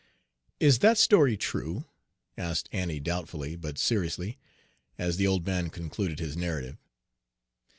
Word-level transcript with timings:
"Is 0.59 0.79
that 0.79 0.97
story 0.97 1.37
true?" 1.37 1.85
asked 2.35 2.67
Annie 2.71 2.99
doubtfully, 2.99 3.55
but 3.55 3.77
seriously, 3.77 4.39
as 4.97 5.17
the 5.17 5.27
old 5.27 5.45
man 5.45 5.69
concluded 5.69 6.17
his 6.17 6.35
narrative. 6.35 6.79